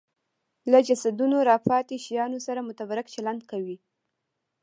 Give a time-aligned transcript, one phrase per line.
[0.71, 3.77] له جسدونو راپاتې شیانو سره متبرک چلند کوي